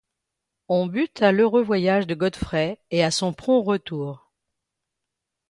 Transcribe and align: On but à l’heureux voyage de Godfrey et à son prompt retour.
On 0.67 0.87
but 0.87 1.21
à 1.21 1.31
l’heureux 1.31 1.61
voyage 1.61 2.07
de 2.07 2.15
Godfrey 2.15 2.79
et 2.89 3.03
à 3.03 3.11
son 3.11 3.33
prompt 3.33 3.61
retour. 3.61 4.31